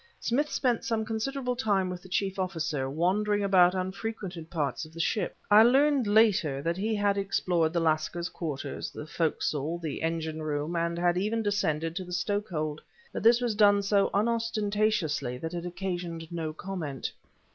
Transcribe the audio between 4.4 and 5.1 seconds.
parts of the